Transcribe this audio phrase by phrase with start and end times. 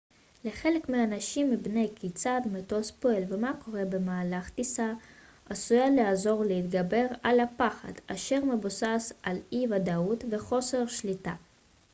[0.43, 4.93] לחלק מהאנשים הבנה כיצד מטוס פועל ומה קורה במהלך טיסה
[5.49, 11.33] עשויה לעזור להתגבר על הפחד אשר מבוסס על אי-ודאות וחוסר שליטה